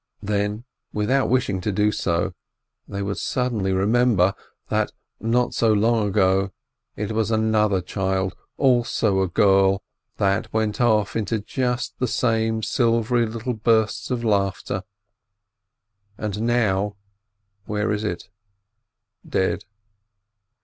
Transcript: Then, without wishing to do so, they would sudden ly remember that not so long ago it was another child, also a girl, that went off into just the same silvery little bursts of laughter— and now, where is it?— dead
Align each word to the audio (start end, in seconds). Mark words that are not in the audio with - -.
Then, 0.23 0.63
without 0.91 1.29
wishing 1.29 1.61
to 1.61 1.71
do 1.71 1.91
so, 1.91 2.33
they 2.87 3.03
would 3.03 3.19
sudden 3.19 3.59
ly 3.63 3.69
remember 3.69 4.33
that 4.69 4.91
not 5.19 5.53
so 5.53 5.71
long 5.73 6.07
ago 6.07 6.49
it 6.95 7.11
was 7.11 7.29
another 7.29 7.81
child, 7.81 8.35
also 8.57 9.21
a 9.21 9.27
girl, 9.27 9.83
that 10.17 10.51
went 10.51 10.81
off 10.81 11.15
into 11.15 11.39
just 11.39 11.99
the 11.99 12.07
same 12.07 12.63
silvery 12.63 13.27
little 13.27 13.53
bursts 13.53 14.09
of 14.09 14.23
laughter— 14.23 14.81
and 16.17 16.41
now, 16.41 16.95
where 17.65 17.91
is 17.91 18.03
it?— 18.03 18.27
dead 19.37 19.65